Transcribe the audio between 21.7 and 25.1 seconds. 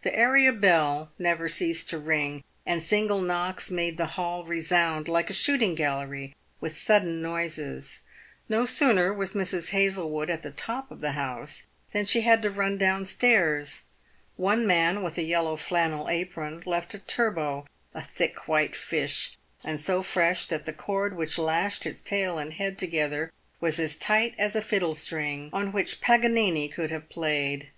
its tail and head together was as tight as a fiddle